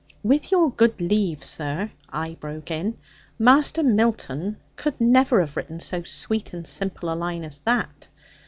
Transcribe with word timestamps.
'With 0.23 0.49
your 0.51 0.71
good 0.71 0.99
leave 0.99 1.43
sir,' 1.45 1.91
I 2.11 2.33
broke 2.39 2.71
in, 2.71 2.97
'Master 3.37 3.83
Milton 3.83 4.57
could 4.75 4.99
never 4.99 5.39
have 5.41 5.55
written 5.55 5.79
so 5.79 6.01
sweet 6.01 6.53
and 6.55 6.65
simple 6.65 7.13
a 7.13 7.13
line 7.13 7.43
as 7.43 7.59
that. 7.59 8.07